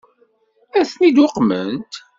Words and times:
Ad 0.79 0.85
ten-id-uqment? 0.91 1.93